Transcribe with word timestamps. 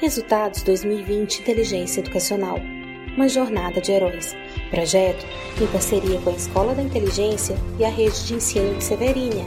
Resultados 0.00 0.62
2020 0.62 1.42
Inteligência 1.42 2.00
Educacional. 2.00 2.56
Uma 3.14 3.28
jornada 3.28 3.82
de 3.82 3.92
heróis. 3.92 4.34
Projeto 4.70 5.26
em 5.60 5.66
parceria 5.66 6.18
com 6.22 6.30
a 6.30 6.32
Escola 6.32 6.74
da 6.74 6.80
Inteligência 6.80 7.54
e 7.78 7.84
a 7.84 7.90
Rede 7.90 8.24
de 8.24 8.34
Ensino 8.36 8.76
de 8.76 8.82
Severínia. 8.82 9.44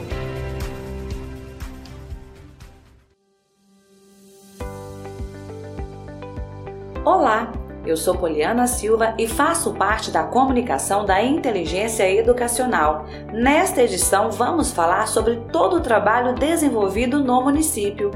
Olá, 7.04 7.52
eu 7.84 7.96
sou 7.96 8.16
Poliana 8.16 8.68
Silva 8.68 9.12
e 9.18 9.26
faço 9.26 9.74
parte 9.74 10.12
da 10.12 10.22
comunicação 10.22 11.04
da 11.04 11.20
inteligência 11.20 12.08
educacional. 12.08 13.06
Nesta 13.32 13.82
edição, 13.82 14.30
vamos 14.30 14.72
falar 14.72 15.08
sobre 15.08 15.34
todo 15.50 15.78
o 15.78 15.82
trabalho 15.82 16.32
desenvolvido 16.36 17.24
no 17.24 17.42
município. 17.42 18.12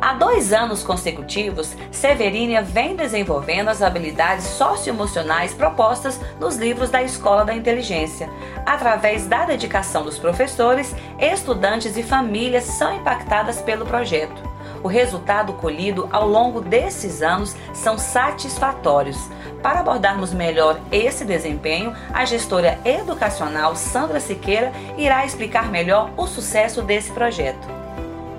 Há 0.00 0.12
dois 0.12 0.52
anos 0.52 0.82
consecutivos, 0.82 1.74
Severínia 1.90 2.62
vem 2.62 2.94
desenvolvendo 2.94 3.68
as 3.68 3.80
habilidades 3.80 4.44
socioemocionais 4.44 5.54
propostas 5.54 6.20
nos 6.38 6.56
livros 6.56 6.90
da 6.90 7.02
Escola 7.02 7.44
da 7.44 7.54
Inteligência. 7.54 8.28
Através 8.66 9.26
da 9.26 9.46
dedicação 9.46 10.04
dos 10.04 10.18
professores, 10.18 10.94
estudantes 11.18 11.96
e 11.96 12.02
famílias 12.02 12.64
são 12.64 12.94
impactadas 12.94 13.60
pelo 13.62 13.86
projeto. 13.86 14.56
O 14.82 14.88
resultado 14.88 15.54
colhido 15.54 16.08
ao 16.12 16.28
longo 16.28 16.60
desses 16.60 17.22
anos 17.22 17.56
são 17.72 17.96
satisfatórios. 17.96 19.18
Para 19.62 19.80
abordarmos 19.80 20.32
melhor 20.32 20.78
esse 20.92 21.24
desempenho, 21.24 21.94
a 22.12 22.24
gestora 22.26 22.78
educacional 22.84 23.74
Sandra 23.74 24.20
Siqueira 24.20 24.72
irá 24.98 25.24
explicar 25.24 25.70
melhor 25.70 26.10
o 26.16 26.26
sucesso 26.26 26.82
desse 26.82 27.10
projeto. 27.10 27.75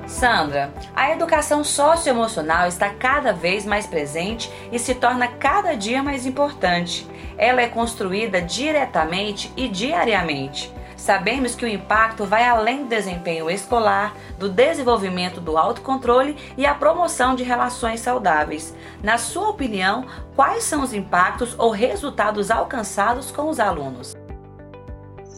Sandra, 0.08 0.74
a 0.96 1.12
educação 1.12 1.64
socioemocional 1.66 2.68
está 2.68 2.90
cada 2.90 3.34
vez 3.34 3.66
mais 3.66 3.86
presente 3.86 4.52
e 4.72 4.80
se 4.80 4.96
torna 4.96 5.28
cada 5.28 5.76
dia 5.76 6.02
mais 6.02 6.26
importante. 6.26 7.06
Ela 7.38 7.62
é 7.62 7.68
construída 7.68 8.42
diretamente 8.42 9.52
e 9.56 9.68
diariamente. 9.68 10.74
Sabemos 10.96 11.54
que 11.54 11.64
o 11.64 11.68
impacto 11.68 12.26
vai 12.26 12.44
além 12.44 12.84
do 12.84 12.90
desempenho 12.90 13.50
escolar, 13.50 14.16
do 14.40 14.50
desenvolvimento 14.50 15.40
do 15.40 15.58
autocontrole 15.58 16.36
e 16.58 16.66
a 16.66 16.74
promoção 16.74 17.36
de 17.36 17.44
relações 17.44 18.00
saudáveis. 18.00 18.74
Na 19.04 19.18
sua 19.18 19.50
opinião, 19.50 20.08
quais 20.36 20.64
são 20.64 20.82
os 20.82 20.94
impactos 20.94 21.54
ou 21.58 21.70
resultados 21.70 22.50
alcançados 22.50 23.30
com 23.30 23.48
os 23.50 23.60
alunos? 23.60 24.17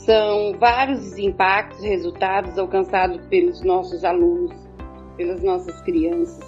São 0.10 0.54
vários 0.58 1.06
os 1.06 1.20
impactos, 1.20 1.84
resultados 1.84 2.58
alcançados 2.58 3.24
pelos 3.28 3.62
nossos 3.62 4.04
alunos, 4.04 4.52
pelas 5.16 5.44
nossas 5.44 5.80
crianças, 5.84 6.40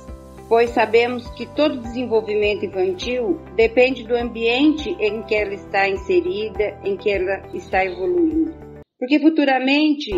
pois 0.50 0.72
sabemos 0.72 1.30
que 1.36 1.45
todo 1.45 1.78
desenvolvimento 1.78 2.66
infantil 2.66 3.39
depende 3.56 4.04
do 4.04 4.16
ambiente 4.16 4.98
em 5.00 5.22
que 5.22 5.36
ela 5.36 5.54
está 5.54 5.88
inserida, 5.88 6.76
em 6.84 6.98
que 6.98 7.12
ela 7.12 7.39
está 7.54 7.86
evoluindo. 7.86 8.52
Porque 8.98 9.20
futuramente 9.20 10.09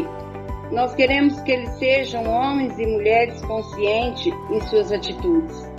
nós 0.72 0.96
queremos 0.96 1.38
que 1.42 1.52
eles 1.52 1.72
sejam 1.72 2.24
homens 2.26 2.80
e 2.80 2.88
mulheres 2.88 3.42
conscientes 3.42 4.34
em 4.52 4.62
suas 4.70 4.90
atitudes, 4.90 5.70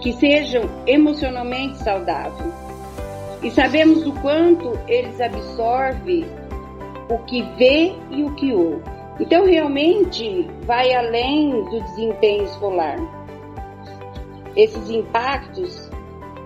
que 0.00 0.12
sejam 0.12 0.62
emocionalmente 0.86 1.76
saudáveis. 1.78 2.54
E 3.42 3.50
sabemos 3.50 4.06
o 4.06 4.12
quanto 4.20 4.78
eles 4.86 5.20
absorvem 5.20 6.24
o 7.10 7.18
que 7.24 7.42
vê 7.56 7.92
e 8.10 8.22
o 8.22 8.34
que 8.36 8.54
ouve. 8.54 8.82
Então, 9.18 9.44
realmente, 9.44 10.48
vai 10.62 10.94
além 10.94 11.50
do 11.64 11.80
desempenho 11.82 12.44
escolar. 12.44 12.96
Esses 14.56 14.88
impactos, 14.88 15.90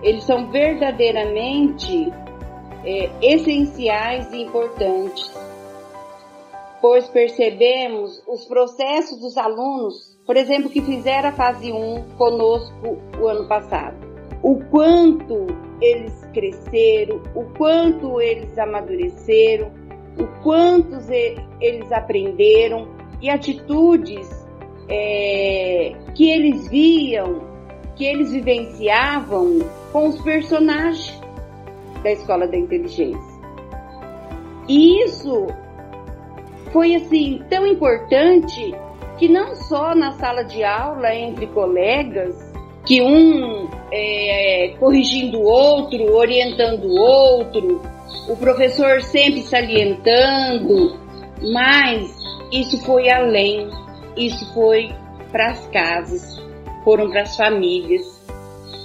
eles 0.03 0.23
são 0.25 0.51
verdadeiramente 0.51 2.11
é, 2.83 3.09
essenciais 3.21 4.31
e 4.33 4.41
importantes, 4.41 5.31
pois 6.81 7.07
percebemos 7.07 8.21
os 8.27 8.45
processos 8.45 9.19
dos 9.19 9.37
alunos, 9.37 10.19
por 10.25 10.35
exemplo, 10.35 10.69
que 10.69 10.81
fizeram 10.81 11.29
a 11.29 11.31
fase 11.31 11.71
1 11.71 12.17
conosco 12.17 12.97
o 13.19 13.27
ano 13.27 13.47
passado. 13.47 13.95
O 14.43 14.59
quanto 14.65 15.47
eles 15.81 16.13
cresceram, 16.33 17.21
o 17.33 17.45
quanto 17.57 18.21
eles 18.21 18.57
amadureceram, 18.57 19.84
o 20.17 20.25
quantos 20.43 21.09
eles 21.09 21.91
aprenderam 21.91 22.87
e 23.21 23.29
atitudes 23.29 24.29
é, 24.87 25.95
que 26.13 26.29
eles 26.29 26.67
viam, 26.67 27.41
que 27.95 28.05
eles 28.05 28.31
vivenciavam 28.31 29.59
com 29.91 30.07
os 30.07 30.21
personagens 30.21 31.19
da 32.03 32.11
Escola 32.11 32.47
da 32.47 32.57
Inteligência. 32.57 33.35
E 34.67 35.03
isso 35.03 35.47
foi 36.71 36.95
assim 36.95 37.41
tão 37.49 37.65
importante 37.65 38.75
que 39.17 39.27
não 39.27 39.55
só 39.55 39.95
na 39.95 40.11
sala 40.13 40.43
de 40.43 40.63
aula 40.63 41.15
entre 41.15 41.47
colegas, 41.47 42.35
que 42.85 43.01
um 43.01 43.67
é, 43.91 44.75
corrigindo 44.79 45.39
o 45.39 45.43
outro, 45.43 46.13
orientando 46.15 46.85
o 46.85 46.99
outro, 46.99 47.81
o 48.27 48.35
professor 48.37 49.01
sempre 49.01 49.41
salientando, 49.43 50.97
mas 51.41 52.15
isso 52.51 52.83
foi 52.85 53.09
além, 53.09 53.69
isso 54.17 54.53
foi 54.53 54.89
para 55.31 55.51
as 55.51 55.67
casas, 55.67 56.41
foram 56.83 57.09
para 57.09 57.23
as 57.23 57.35
famílias, 57.35 58.03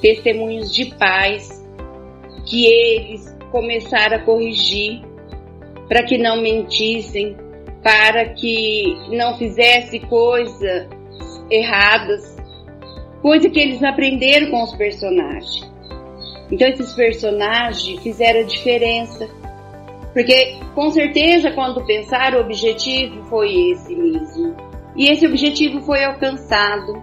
testemunhos 0.01 0.75
de 0.75 0.87
pais 0.97 1.65
que 2.47 2.67
eles 2.67 3.37
começaram 3.51 4.17
a 4.17 4.21
corrigir 4.21 5.03
para 5.89 6.03
que 6.05 6.19
não 6.19 6.41
mentissem, 6.41 7.37
para 7.83 8.31
que 8.31 8.97
não 9.11 9.37
fizesse 9.37 10.01
coisas 10.01 10.89
erradas, 11.51 12.37
coisa 13.23 13.49
que 13.51 13.59
eles 13.59 13.83
aprenderam 13.83 14.51
com 14.51 14.63
os 14.63 14.75
personagens. 14.77 15.70
Então 16.50 16.69
esses 16.69 16.93
personagens 16.93 18.03
fizeram 18.03 18.41
a 18.41 18.44
diferença. 18.44 19.28
Porque 20.12 20.56
com 20.75 20.91
certeza 20.91 21.53
quando 21.53 21.84
pensaram 21.84 22.38
o 22.38 22.43
objetivo 22.43 23.22
foi 23.25 23.71
esse 23.71 23.94
mesmo. 23.94 24.56
E 24.97 25.09
esse 25.09 25.27
objetivo 25.27 25.81
foi 25.83 26.05
alcançado. 26.05 27.03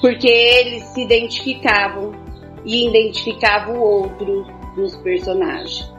Porque 0.00 0.28
eles 0.28 0.84
se 0.84 1.02
identificavam 1.02 2.12
e 2.64 2.88
identificavam 2.88 3.76
o 3.76 3.80
outro 3.80 4.46
nos 4.76 4.96
personagens. 4.96 5.90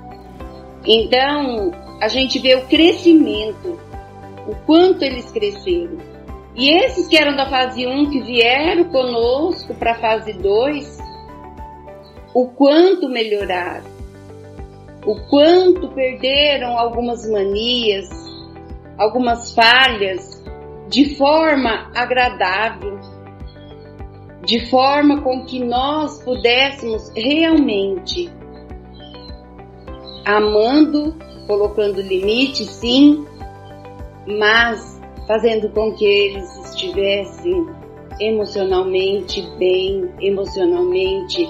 Então, 0.85 1.72
a 2.00 2.07
gente 2.07 2.39
vê 2.39 2.56
o 2.56 2.66
crescimento, 2.67 3.79
o 4.47 4.56
quanto 4.66 5.03
eles 5.03 5.29
cresceram. 5.31 5.97
E 6.56 6.72
esses 6.72 7.07
que 7.07 7.17
eram 7.17 7.35
da 7.35 7.50
fase 7.50 7.85
1 7.85 8.09
que 8.09 8.22
vieram 8.22 8.85
conosco 8.85 9.73
para 9.75 9.91
a 9.91 9.95
fase 9.95 10.33
2, 10.33 10.97
o 12.38 12.50
quanto 12.50 13.09
melhoraram, 13.09 13.90
o 15.03 15.16
quanto 15.28 15.88
perderam 15.88 16.78
algumas 16.78 17.28
manias, 17.28 18.08
algumas 18.96 19.56
falhas 19.56 20.46
de 20.88 21.16
forma 21.16 21.92
agradável, 21.96 23.00
de 24.46 24.70
forma 24.70 25.20
com 25.22 25.46
que 25.46 25.66
nós 25.66 26.24
pudéssemos 26.24 27.12
realmente 27.16 28.30
amando, 30.24 31.16
colocando 31.48 32.00
limite, 32.04 32.66
sim, 32.66 33.25
mas 34.28 35.02
fazendo 35.28 35.69
com 35.69 35.92
que 35.94 36.06
eles 36.06 36.56
estivessem 36.69 37.66
emocionalmente 38.19 39.42
bem, 39.57 40.07
emocionalmente 40.22 41.50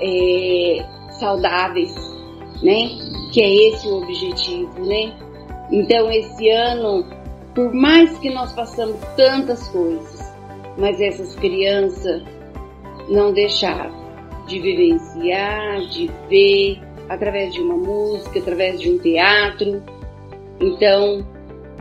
é, 0.00 0.84
saudáveis, 1.18 1.94
né? 2.62 2.88
Que 3.32 3.42
é 3.42 3.68
esse 3.68 3.86
o 3.88 4.02
objetivo, 4.02 4.84
né? 4.84 5.12
Então 5.70 6.10
esse 6.10 6.48
ano, 6.50 7.04
por 7.54 7.72
mais 7.72 8.16
que 8.18 8.30
nós 8.30 8.52
passamos 8.52 8.98
tantas 9.16 9.68
coisas, 9.68 10.34
mas 10.76 11.00
essas 11.00 11.34
crianças 11.36 12.22
não 13.08 13.32
deixaram 13.32 14.04
de 14.46 14.60
vivenciar, 14.60 15.80
de 15.88 16.10
ver 16.28 16.80
através 17.08 17.52
de 17.52 17.60
uma 17.60 17.76
música, 17.76 18.38
através 18.38 18.80
de 18.80 18.90
um 18.90 18.98
teatro. 18.98 19.82
Então 20.60 21.26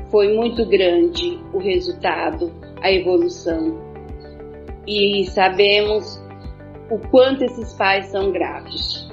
foi 0.10 0.34
muito 0.36 0.66
grande 0.66 1.40
o 1.54 1.58
resultado, 1.58 2.52
a 2.82 2.92
evolução. 2.92 3.82
E 4.86 5.26
sabemos 5.32 6.22
o 6.94 7.00
quanto 7.10 7.44
esses 7.44 7.74
pais 7.74 8.06
são 8.08 8.32
gratos. 8.32 9.12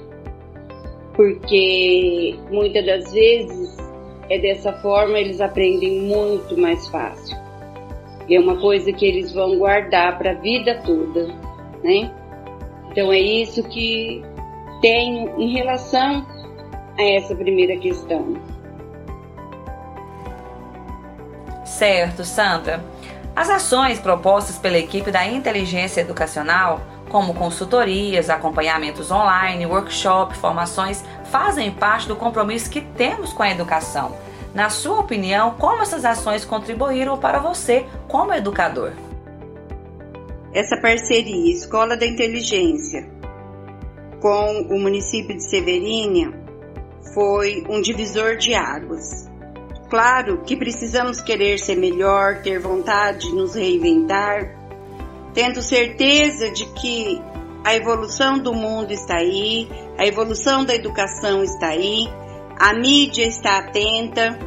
Porque 1.14 2.38
muitas 2.50 2.84
das 2.84 3.12
vezes 3.12 3.76
é 4.28 4.38
dessa 4.38 4.72
forma 4.74 5.18
eles 5.18 5.40
aprendem 5.40 6.02
muito 6.02 6.58
mais 6.58 6.86
fácil. 6.88 7.38
E 8.28 8.36
é 8.36 8.40
uma 8.40 8.60
coisa 8.60 8.92
que 8.92 9.06
eles 9.06 9.32
vão 9.32 9.58
guardar 9.58 10.18
para 10.18 10.32
a 10.32 10.34
vida 10.34 10.80
toda. 10.84 11.26
né? 11.82 12.12
Então 12.90 13.10
é 13.10 13.18
isso 13.18 13.62
que 13.64 14.22
tenho 14.82 15.40
em 15.40 15.52
relação 15.54 16.26
a 16.98 17.02
essa 17.02 17.34
primeira 17.34 17.76
questão. 17.78 18.36
Certo, 21.64 22.24
Sandra. 22.24 22.84
As 23.34 23.48
ações 23.48 23.98
propostas 23.98 24.58
pela 24.58 24.76
equipe 24.76 25.10
da 25.10 25.26
inteligência 25.26 26.02
educacional, 26.02 26.80
como 27.10 27.34
consultorias, 27.34 28.30
acompanhamentos 28.30 29.10
online, 29.10 29.66
workshop, 29.66 30.36
formações, 30.36 31.04
fazem 31.24 31.70
parte 31.70 32.08
do 32.08 32.16
compromisso 32.16 32.70
que 32.70 32.80
temos 32.80 33.32
com 33.32 33.42
a 33.42 33.50
educação. 33.50 34.16
Na 34.54 34.70
sua 34.70 35.00
opinião, 35.00 35.54
como 35.58 35.82
essas 35.82 36.04
ações 36.04 36.44
contribuíram 36.44 37.18
para 37.18 37.38
você 37.38 37.84
como 38.08 38.32
educador? 38.32 38.92
Essa 40.54 40.76
parceria 40.80 41.52
Escola 41.52 41.96
da 41.96 42.06
Inteligência 42.06 43.08
com 44.20 44.62
o 44.70 44.78
município 44.78 45.36
de 45.36 45.48
Severínia 45.48 46.32
foi 47.14 47.64
um 47.68 47.80
divisor 47.80 48.36
de 48.36 48.54
águas. 48.54 49.28
Claro 49.88 50.42
que 50.42 50.56
precisamos 50.56 51.20
querer 51.20 51.58
ser 51.58 51.76
melhor, 51.76 52.42
ter 52.42 52.60
vontade 52.60 53.28
de 53.28 53.34
nos 53.34 53.54
reinventar, 53.54 54.59
tendo 55.32 55.62
certeza 55.62 56.50
de 56.50 56.66
que 56.66 57.20
a 57.64 57.74
evolução 57.74 58.38
do 58.38 58.52
mundo 58.54 58.92
está 58.92 59.16
aí, 59.16 59.68
a 59.98 60.06
evolução 60.06 60.64
da 60.64 60.74
educação 60.74 61.42
está 61.42 61.68
aí, 61.68 62.08
a 62.58 62.74
mídia 62.74 63.26
está 63.26 63.58
atenta, 63.58 64.38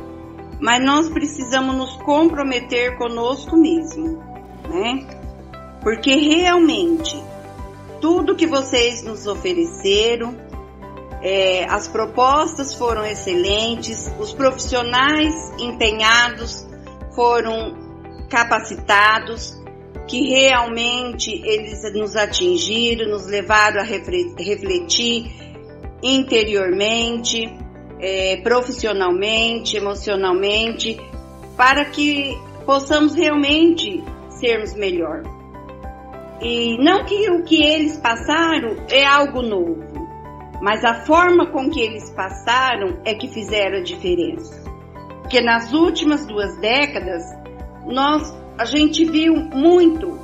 mas 0.59 0.83
nós 0.83 1.09
precisamos 1.09 1.75
nos 1.75 1.95
comprometer 1.97 2.97
conosco 2.97 3.55
mesmo, 3.57 4.17
né? 4.69 5.05
Porque 5.81 6.15
realmente 6.15 7.21
tudo 8.01 8.35
que 8.35 8.47
vocês 8.47 9.03
nos 9.03 9.27
ofereceram, 9.27 10.35
é, 11.21 11.65
as 11.65 11.87
propostas 11.87 12.73
foram 12.73 13.05
excelentes, 13.05 14.11
os 14.19 14.33
profissionais 14.33 15.33
empenhados 15.57 16.67
foram 17.15 17.73
capacitados, 18.29 19.62
que 20.07 20.29
realmente 20.29 21.31
eles 21.45 21.81
nos 21.93 22.15
atingiram, 22.15 23.09
nos 23.09 23.25
levaram 23.27 23.79
a 23.79 23.83
refletir 23.83 25.31
interiormente, 26.01 27.45
é, 27.99 28.37
profissionalmente, 28.37 29.77
emocionalmente, 29.77 30.97
para 31.55 31.85
que 31.85 32.37
possamos 32.65 33.15
realmente 33.15 34.03
sermos 34.29 34.73
melhor. 34.73 35.23
E 36.41 36.77
não 36.83 37.05
que 37.05 37.29
o 37.31 37.43
que 37.43 37.63
eles 37.63 37.97
passaram 37.97 38.85
é 38.89 39.05
algo 39.05 39.41
novo, 39.41 39.81
mas 40.61 40.83
a 40.83 41.05
forma 41.05 41.49
com 41.51 41.69
que 41.69 41.79
eles 41.79 42.09
passaram 42.11 42.99
é 43.05 43.13
que 43.13 43.29
fizeram 43.29 43.77
a 43.77 43.83
diferença. 43.83 44.61
Porque 45.21 45.39
nas 45.39 45.71
últimas 45.71 46.25
duas 46.25 46.57
décadas, 46.59 47.23
nós 47.85 48.42
a 48.57 48.65
gente 48.65 49.03
viu 49.05 49.35
muito 49.35 50.19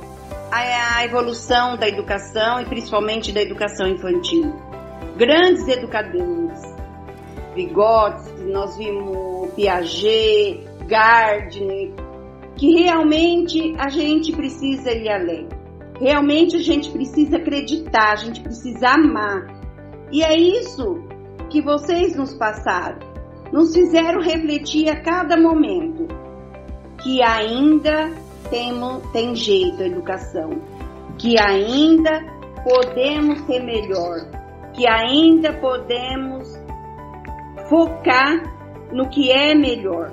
a, 0.50 1.04
evolução 1.04 1.76
da 1.76 1.88
educação 1.88 2.60
e 2.60 2.66
principalmente 2.66 3.32
da 3.32 3.40
educação 3.40 3.86
infantil. 3.88 4.52
Grandes 5.16 5.66
educadores, 5.68 6.60
Vygotsky, 7.54 8.42
nós 8.44 8.76
vimos 8.76 9.52
Piaget, 9.54 10.64
Gardner, 10.86 11.92
que 12.56 12.82
realmente 12.82 13.74
a 13.78 13.88
gente 13.88 14.32
precisa 14.32 14.92
ir 14.92 15.08
além. 15.08 15.48
Realmente 16.00 16.56
a 16.56 16.60
gente 16.60 16.90
precisa 16.90 17.36
acreditar, 17.36 18.12
a 18.12 18.16
gente 18.16 18.40
precisa 18.40 18.90
amar. 18.90 19.46
E 20.12 20.22
é 20.22 20.36
isso 20.36 21.02
que 21.50 21.60
vocês 21.60 22.16
nos 22.16 22.34
passaram. 22.34 22.98
Nos 23.52 23.74
fizeram 23.74 24.20
refletir 24.20 24.88
a 24.88 25.00
cada 25.00 25.36
momento 25.36 26.06
que 27.02 27.22
ainda 27.22 28.10
tem, 28.50 28.74
tem 29.12 29.34
jeito 29.34 29.82
a 29.82 29.86
educação, 29.86 30.50
que 31.16 31.38
ainda 31.38 32.20
podemos 32.62 33.40
ser 33.46 33.60
melhor, 33.60 34.26
que 34.74 34.86
ainda 34.86 35.52
podemos 35.54 36.58
focar 37.68 38.42
no 38.92 39.08
que 39.08 39.30
é 39.30 39.54
melhor. 39.54 40.12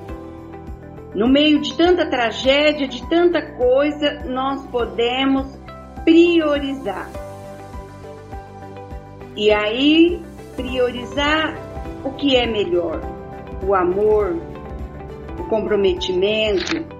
No 1.13 1.27
meio 1.27 1.59
de 1.61 1.75
tanta 1.75 2.05
tragédia, 2.09 2.87
de 2.87 3.07
tanta 3.09 3.41
coisa, 3.41 4.23
nós 4.25 4.65
podemos 4.67 5.47
priorizar. 6.05 7.09
E 9.35 9.51
aí, 9.51 10.21
priorizar 10.55 11.55
o 12.03 12.11
que 12.11 12.35
é 12.35 12.45
melhor: 12.45 13.01
o 13.65 13.73
amor, 13.73 14.35
o 15.39 15.43
comprometimento, 15.49 16.96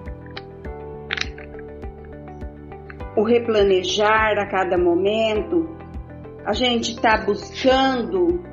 o 3.18 3.24
replanejar 3.24 4.38
a 4.38 4.46
cada 4.46 4.78
momento, 4.78 5.68
a 6.46 6.52
gente 6.52 6.92
está 6.92 7.16
buscando 7.18 8.44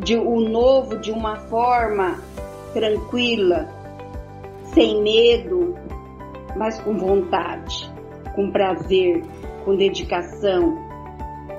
de, 0.00 0.16
o 0.16 0.40
novo 0.40 0.98
de 0.98 1.12
uma 1.12 1.36
forma 1.36 2.18
tranquila, 2.72 3.68
sem 4.74 5.00
medo, 5.00 5.76
mas 6.56 6.80
com 6.80 6.98
vontade, 6.98 7.88
com 8.34 8.50
prazer, 8.50 9.22
com 9.64 9.76
dedicação. 9.76 10.76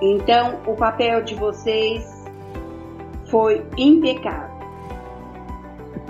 Então, 0.02 0.60
o 0.68 0.76
papel 0.76 1.24
de 1.24 1.36
vocês 1.36 2.04
foi 3.32 3.66
impecável. 3.78 4.60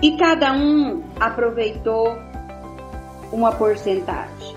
E 0.02 0.16
cada 0.16 0.52
um 0.52 1.04
aproveitou 1.20 2.18
uma 3.30 3.52
porcentagem 3.52 4.55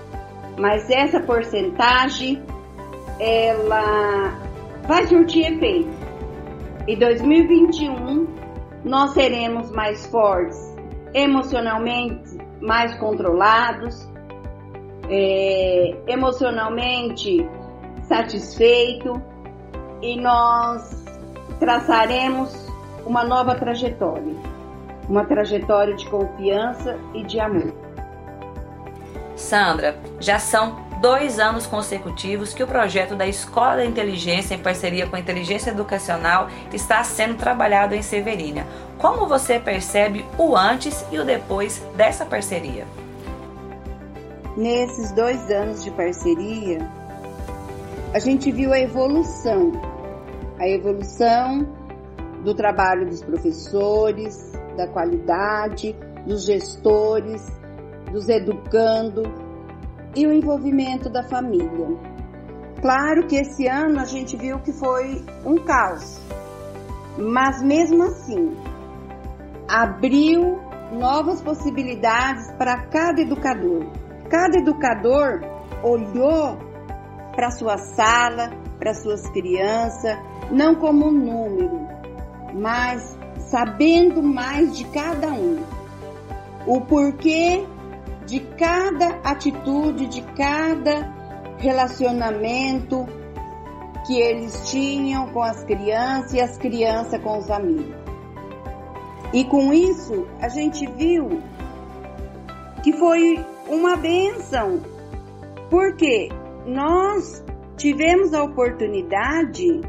mas 0.58 0.88
essa 0.90 1.20
porcentagem 1.20 2.42
ela 3.18 4.38
vai 4.86 5.06
surtir 5.06 5.52
efeito. 5.52 5.90
Em 6.86 6.98
2021 6.98 8.26
nós 8.84 9.10
seremos 9.10 9.70
mais 9.70 10.06
fortes, 10.06 10.58
emocionalmente 11.12 12.38
mais 12.60 12.94
controlados, 12.98 14.08
é, 15.08 15.96
emocionalmente 16.06 17.48
satisfeito 18.02 19.20
e 20.02 20.20
nós 20.20 21.04
traçaremos 21.58 22.70
uma 23.06 23.24
nova 23.24 23.54
trajetória, 23.54 24.34
uma 25.08 25.24
trajetória 25.24 25.94
de 25.94 26.08
confiança 26.08 26.98
e 27.14 27.22
de 27.24 27.40
amor. 27.40 27.79
Sandra, 29.40 29.96
já 30.20 30.38
são 30.38 30.90
dois 31.00 31.38
anos 31.38 31.66
consecutivos 31.66 32.52
que 32.52 32.62
o 32.62 32.66
projeto 32.66 33.16
da 33.16 33.26
Escola 33.26 33.76
da 33.76 33.84
Inteligência, 33.84 34.54
em 34.54 34.58
parceria 34.58 35.06
com 35.06 35.16
a 35.16 35.18
Inteligência 35.18 35.70
Educacional, 35.70 36.48
está 36.72 37.02
sendo 37.02 37.36
trabalhado 37.36 37.94
em 37.94 38.02
Severina. 38.02 38.66
Como 38.98 39.26
você 39.26 39.58
percebe 39.58 40.24
o 40.36 40.54
antes 40.54 41.04
e 41.10 41.18
o 41.18 41.24
depois 41.24 41.82
dessa 41.96 42.26
parceria? 42.26 42.86
Nesses 44.56 45.10
dois 45.12 45.50
anos 45.50 45.82
de 45.82 45.90
parceria, 45.92 46.86
a 48.12 48.18
gente 48.18 48.52
viu 48.52 48.72
a 48.72 48.78
evolução, 48.78 49.72
a 50.58 50.68
evolução 50.68 51.66
do 52.44 52.54
trabalho 52.54 53.06
dos 53.06 53.22
professores, 53.22 54.52
da 54.76 54.86
qualidade, 54.86 55.96
dos 56.26 56.44
gestores, 56.44 57.59
dos 58.12 58.28
educando 58.28 59.22
e 60.14 60.26
o 60.26 60.32
envolvimento 60.32 61.08
da 61.08 61.22
família. 61.22 61.88
Claro 62.80 63.26
que 63.26 63.36
esse 63.36 63.66
ano 63.66 64.00
a 64.00 64.04
gente 64.04 64.36
viu 64.36 64.58
que 64.60 64.72
foi 64.72 65.24
um 65.44 65.56
caos, 65.56 66.20
mas 67.18 67.62
mesmo 67.62 68.02
assim 68.04 68.56
abriu 69.68 70.58
novas 70.92 71.40
possibilidades 71.42 72.50
para 72.52 72.86
cada 72.86 73.20
educador. 73.20 73.86
Cada 74.28 74.58
educador 74.58 75.40
olhou 75.82 76.58
para 77.34 77.50
sua 77.50 77.78
sala, 77.78 78.50
para 78.78 78.94
suas 78.94 79.28
crianças, 79.30 80.18
não 80.50 80.74
como 80.74 81.06
um 81.06 81.12
número, 81.12 81.86
mas 82.54 83.16
sabendo 83.50 84.22
mais 84.22 84.76
de 84.76 84.84
cada 84.86 85.28
um. 85.28 85.62
O 86.66 86.80
porquê 86.80 87.66
de 88.30 88.38
cada 88.56 89.08
atitude, 89.24 90.06
de 90.06 90.22
cada 90.22 91.12
relacionamento 91.58 93.04
que 94.06 94.20
eles 94.20 94.70
tinham 94.70 95.32
com 95.32 95.42
as 95.42 95.64
crianças 95.64 96.34
e 96.34 96.40
as 96.40 96.56
crianças 96.56 97.20
com 97.20 97.38
os 97.38 97.50
amigos. 97.50 97.92
E 99.32 99.44
com 99.44 99.72
isso 99.72 100.28
a 100.40 100.48
gente 100.48 100.86
viu 100.92 101.42
que 102.84 102.92
foi 102.92 103.44
uma 103.68 103.96
benção, 103.96 104.80
porque 105.68 106.28
nós 106.64 107.44
tivemos 107.76 108.32
a 108.32 108.44
oportunidade 108.44 109.80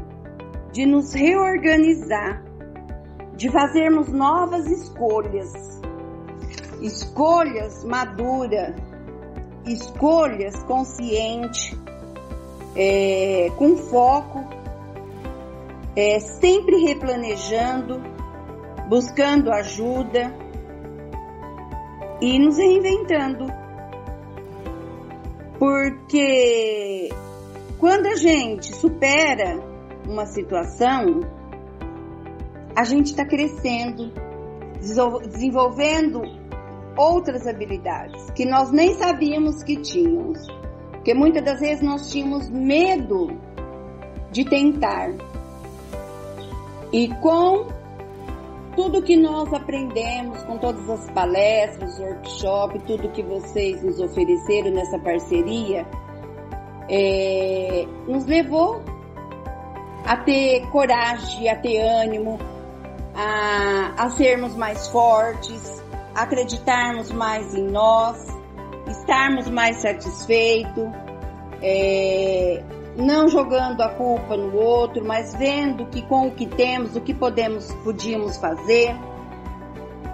de 0.72 0.84
nos 0.84 1.14
reorganizar, 1.14 2.42
de 3.36 3.48
fazermos 3.50 4.08
novas 4.08 4.66
escolhas, 4.66 5.80
escolhas 6.82 7.84
maduras, 7.84 8.74
escolhas 9.64 10.62
conscientes, 10.64 11.76
é, 12.74 13.50
com 13.56 13.76
foco, 13.76 14.44
é, 15.94 16.18
sempre 16.18 16.84
replanejando, 16.84 18.02
buscando 18.88 19.52
ajuda 19.52 20.34
e 22.20 22.38
nos 22.38 22.56
reinventando. 22.56 23.46
Porque 25.58 27.10
quando 27.78 28.06
a 28.06 28.16
gente 28.16 28.74
supera 28.74 29.60
uma 30.08 30.26
situação, 30.26 31.20
a 32.74 32.84
gente 32.84 33.06
está 33.06 33.24
crescendo, 33.24 34.12
desenvolvendo 35.28 36.41
outras 36.96 37.46
habilidades 37.46 38.30
que 38.30 38.44
nós 38.44 38.70
nem 38.70 38.94
sabíamos 38.94 39.62
que 39.62 39.76
tínhamos. 39.76 40.46
Porque 40.90 41.14
muitas 41.14 41.44
das 41.44 41.60
vezes 41.60 41.82
nós 41.82 42.10
tínhamos 42.10 42.48
medo 42.48 43.36
de 44.30 44.44
tentar. 44.44 45.10
E 46.92 47.08
com 47.16 47.66
tudo 48.76 49.02
que 49.02 49.16
nós 49.16 49.52
aprendemos, 49.52 50.42
com 50.44 50.58
todas 50.58 50.88
as 50.88 51.10
palestras, 51.10 51.98
workshops, 51.98 52.82
tudo 52.86 53.08
que 53.10 53.22
vocês 53.22 53.82
nos 53.82 53.98
ofereceram 54.00 54.70
nessa 54.70 54.98
parceria, 54.98 55.86
é, 56.88 57.86
nos 58.06 58.24
levou 58.26 58.82
a 60.04 60.16
ter 60.16 60.66
coragem, 60.70 61.48
a 61.48 61.56
ter 61.56 61.80
ânimo, 61.80 62.38
a, 63.14 64.04
a 64.04 64.10
sermos 64.10 64.54
mais 64.56 64.88
fortes, 64.88 65.71
acreditarmos 66.14 67.10
mais 67.10 67.54
em 67.54 67.64
nós, 67.64 68.18
estarmos 68.88 69.48
mais 69.48 69.78
satisfeitos, 69.78 70.90
é, 71.62 72.62
não 72.96 73.28
jogando 73.28 73.80
a 73.80 73.88
culpa 73.90 74.36
no 74.36 74.54
outro, 74.56 75.04
mas 75.04 75.34
vendo 75.36 75.86
que 75.86 76.02
com 76.02 76.28
o 76.28 76.30
que 76.32 76.46
temos, 76.46 76.96
o 76.96 77.00
que 77.00 77.14
podemos, 77.14 77.72
podíamos 77.84 78.36
fazer, 78.36 78.94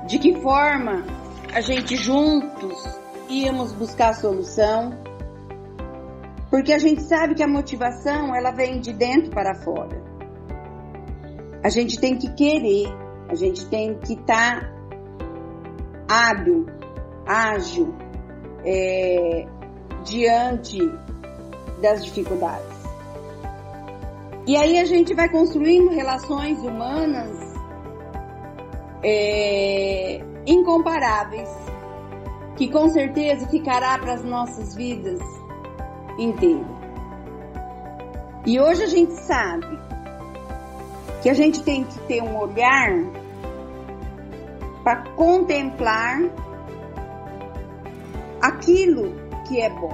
de 0.07 0.19
que 0.19 0.41
forma 0.41 1.05
a 1.53 1.61
gente 1.61 1.97
juntos 1.97 2.99
íamos 3.29 3.73
buscar 3.73 4.15
solução, 4.15 4.93
porque 6.51 6.73
a 6.73 6.79
gente 6.79 7.03
sabe 7.03 7.35
que 7.35 7.43
a 7.43 7.49
motivação 7.49 8.35
ela 8.35 8.51
vem 8.51 8.81
de 8.81 8.93
dentro 8.93 9.31
para 9.31 9.55
fora. 9.55 10.03
A 11.63 11.69
gente 11.69 12.01
tem 12.01 12.17
que 12.17 12.33
querer, 12.33 12.89
a 13.29 13.35
gente 13.35 13.69
tem 13.69 13.99
que 13.99 14.15
estar 14.15 14.61
tá 14.61 14.78
hábil, 16.09 16.67
ágil, 17.27 17.95
é, 18.65 19.47
diante 20.05 20.79
das 21.81 22.05
dificuldades. 22.05 22.79
E 24.47 24.57
aí 24.57 24.79
a 24.79 24.85
gente 24.87 25.15
vai 25.15 25.29
construindo 25.29 25.91
relações 25.91 26.59
humanas 26.61 27.37
é, 29.03 30.21
incomparáveis, 30.47 31.51
que 32.57 32.71
com 32.71 32.89
certeza 32.89 33.47
ficará 33.49 33.99
para 33.99 34.15
as 34.15 34.25
nossas 34.25 34.75
vidas 34.75 35.21
inteiras. 36.19 36.67
E 38.47 38.59
hoje 38.59 38.85
a 38.85 38.87
gente 38.87 39.13
sabe 39.13 39.79
que 41.23 41.29
a 41.29 41.35
gente 41.35 41.63
tem 41.63 41.85
que 41.85 41.99
ter 42.01 42.23
um 42.23 42.39
olhar 42.39 42.91
para 44.89 45.03
contemplar 45.17 46.19
aquilo 48.41 49.13
que 49.47 49.61
é 49.61 49.69
bom. 49.69 49.93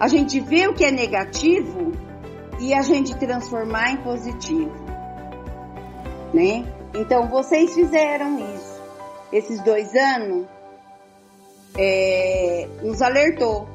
A 0.00 0.08
gente 0.08 0.40
vê 0.40 0.66
o 0.66 0.74
que 0.74 0.84
é 0.84 0.90
negativo 0.90 1.92
e 2.58 2.74
a 2.74 2.82
gente 2.82 3.16
transformar 3.16 3.92
em 3.92 3.98
positivo, 3.98 4.74
né? 6.34 6.66
Então 6.96 7.28
vocês 7.28 7.72
fizeram 7.74 8.40
isso. 8.40 8.82
Esses 9.32 9.62
dois 9.62 9.94
anos 9.94 10.48
é, 11.78 12.68
nos 12.82 13.00
alertou, 13.00 13.68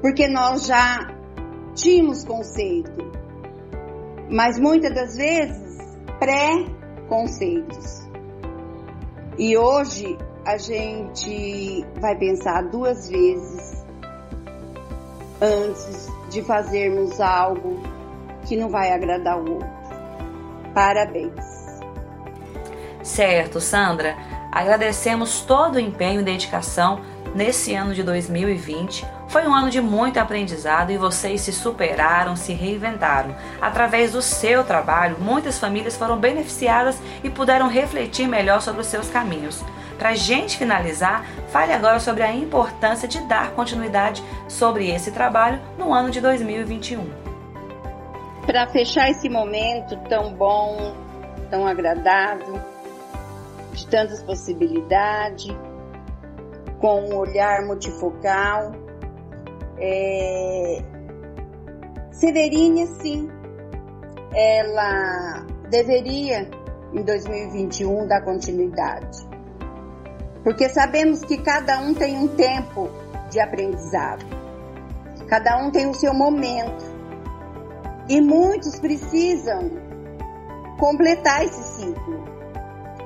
porque 0.00 0.28
nós 0.28 0.66
já 0.66 1.16
tínhamos 1.74 2.22
conceito, 2.22 3.10
mas 4.30 4.56
muitas 4.56 4.94
das 4.94 5.16
vezes 5.16 5.78
pré-conceitos. 6.20 7.99
E 9.40 9.56
hoje 9.56 10.18
a 10.44 10.58
gente 10.58 11.82
vai 11.98 12.14
pensar 12.14 12.60
duas 12.64 13.08
vezes 13.08 13.82
antes 15.40 16.12
de 16.28 16.42
fazermos 16.42 17.18
algo 17.18 17.80
que 18.46 18.54
não 18.54 18.68
vai 18.68 18.92
agradar 18.92 19.38
o 19.38 19.54
outro. 19.54 19.70
Parabéns. 20.74 21.32
Certo, 23.02 23.62
Sandra. 23.62 24.14
Agradecemos 24.52 25.40
todo 25.40 25.76
o 25.76 25.80
empenho 25.80 26.20
e 26.20 26.24
dedicação 26.24 27.00
nesse 27.34 27.74
ano 27.74 27.94
de 27.94 28.02
2020. 28.02 29.06
Foi 29.30 29.46
um 29.46 29.54
ano 29.54 29.70
de 29.70 29.80
muito 29.80 30.18
aprendizado 30.18 30.90
e 30.90 30.98
vocês 30.98 31.42
se 31.42 31.52
superaram, 31.52 32.34
se 32.34 32.52
reinventaram. 32.52 33.32
Através 33.62 34.10
do 34.10 34.20
seu 34.20 34.64
trabalho, 34.64 35.18
muitas 35.20 35.56
famílias 35.56 35.96
foram 35.96 36.18
beneficiadas 36.18 36.98
e 37.22 37.30
puderam 37.30 37.68
refletir 37.68 38.26
melhor 38.26 38.60
sobre 38.60 38.80
os 38.80 38.88
seus 38.88 39.08
caminhos. 39.08 39.64
Para 39.96 40.08
a 40.08 40.14
gente 40.16 40.58
finalizar, 40.58 41.24
fale 41.52 41.72
agora 41.72 42.00
sobre 42.00 42.24
a 42.24 42.32
importância 42.32 43.06
de 43.06 43.20
dar 43.28 43.52
continuidade 43.52 44.20
sobre 44.48 44.90
esse 44.90 45.12
trabalho 45.12 45.60
no 45.78 45.94
ano 45.94 46.10
de 46.10 46.20
2021. 46.20 47.08
Para 48.44 48.66
fechar 48.66 49.10
esse 49.10 49.28
momento 49.28 49.96
tão 50.08 50.34
bom, 50.34 50.92
tão 51.48 51.68
agradável, 51.68 52.60
de 53.74 53.86
tantas 53.86 54.24
possibilidades, 54.24 55.54
com 56.80 57.02
um 57.02 57.16
olhar 57.16 57.64
multifocal, 57.64 58.89
é... 59.80 60.82
Severine, 62.12 62.86
sim, 63.00 63.28
ela 64.34 65.46
deveria 65.70 66.50
em 66.92 67.02
2021 67.02 68.06
dar 68.06 68.22
continuidade. 68.22 69.28
Porque 70.42 70.68
sabemos 70.68 71.20
que 71.20 71.38
cada 71.38 71.78
um 71.80 71.94
tem 71.94 72.16
um 72.18 72.28
tempo 72.28 72.88
de 73.30 73.40
aprendizado, 73.40 74.24
cada 75.28 75.56
um 75.58 75.70
tem 75.70 75.86
o 75.88 75.94
seu 75.94 76.12
momento. 76.12 76.84
E 78.08 78.20
muitos 78.20 78.78
precisam 78.80 79.70
completar 80.78 81.44
esse 81.44 81.62
ciclo. 81.76 82.24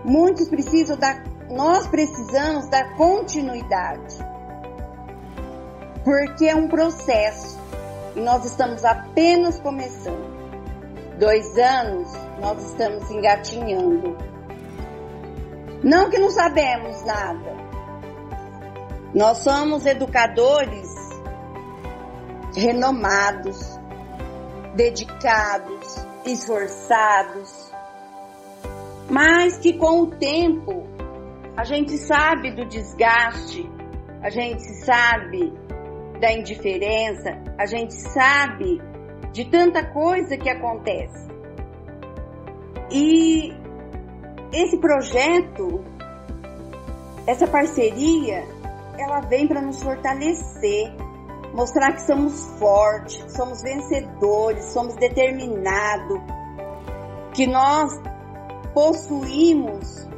Muitos 0.04 0.48
precisam 0.48 0.96
da, 0.96 1.22
nós 1.50 1.86
precisamos 1.88 2.68
da 2.68 2.94
continuidade, 2.94 4.16
porque 6.04 6.46
é 6.46 6.54
um 6.54 6.68
processo 6.68 7.58
e 8.14 8.20
nós 8.20 8.44
estamos 8.44 8.84
apenas 8.84 9.58
começando. 9.60 10.34
Dois 11.18 11.56
anos 11.58 12.12
nós 12.40 12.62
estamos 12.64 13.10
engatinhando 13.10 14.34
não 15.84 16.08
que 16.08 16.18
não 16.18 16.30
sabemos 16.30 17.04
nada. 17.04 17.54
Nós 19.14 19.38
somos 19.38 19.84
educadores 19.84 20.88
renomados, 22.56 23.78
dedicados, 24.74 26.06
esforçados, 26.24 27.70
mas 29.10 29.58
que 29.58 29.74
com 29.74 30.00
o 30.00 30.06
tempo 30.06 30.86
a 31.54 31.64
gente 31.64 31.98
sabe 31.98 32.50
do 32.52 32.64
desgaste, 32.64 33.70
a 34.22 34.30
gente 34.30 34.64
sabe 34.86 35.52
da 36.20 36.32
indiferença, 36.32 37.38
a 37.58 37.66
gente 37.66 37.94
sabe 37.94 38.80
de 39.32 39.44
tanta 39.46 39.84
coisa 39.84 40.36
que 40.36 40.48
acontece. 40.48 41.28
E 42.90 43.52
esse 44.52 44.78
projeto, 44.78 45.84
essa 47.26 47.46
parceria, 47.46 48.44
ela 48.98 49.20
vem 49.20 49.48
para 49.48 49.60
nos 49.60 49.82
fortalecer, 49.82 50.94
mostrar 51.52 51.92
que 51.92 52.02
somos 52.02 52.44
fortes, 52.58 53.32
somos 53.32 53.62
vencedores, 53.62 54.64
somos 54.66 54.94
determinados, 54.96 56.20
que 57.32 57.46
nós 57.46 57.92
possuímos 58.72 60.08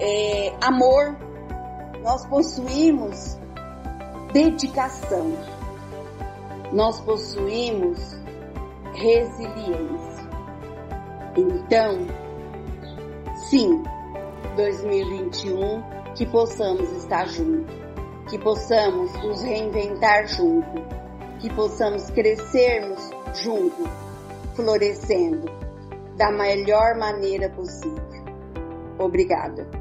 é, 0.00 0.52
amor, 0.62 1.16
nós 2.02 2.24
possuímos 2.26 3.37
dedicação. 4.32 5.32
nós 6.72 7.00
possuímos 7.00 7.98
resiliência. 8.94 10.28
Então, 11.36 12.06
sim, 13.48 13.82
2021, 14.56 15.82
que 16.14 16.26
possamos 16.26 16.90
estar 16.92 17.26
juntos, 17.28 17.74
que 18.28 18.38
possamos 18.38 19.12
nos 19.22 19.42
reinventar 19.42 20.26
junto, 20.26 20.82
que 21.38 21.48
possamos 21.54 22.10
crescermos 22.10 23.10
junto, 23.34 23.88
florescendo 24.54 25.46
da 26.16 26.32
melhor 26.32 26.96
maneira 26.98 27.48
possível. 27.50 28.02
Obrigada. 28.98 29.77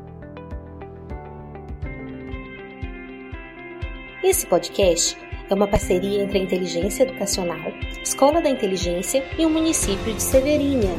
Esse 4.23 4.47
podcast 4.47 5.15
é 5.47 5.53
uma 5.53 5.67
parceria 5.67 6.23
entre 6.23 6.39
a 6.39 6.41
Inteligência 6.41 7.03
Educacional, 7.03 7.71
Escola 8.03 8.41
da 8.41 8.49
Inteligência 8.49 9.23
e 9.37 9.45
o 9.45 9.49
município 9.49 10.11
de 10.11 10.21
Severinha, 10.21 10.95